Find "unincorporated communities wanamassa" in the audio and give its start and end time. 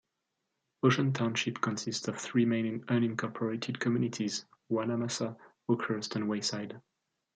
2.85-5.37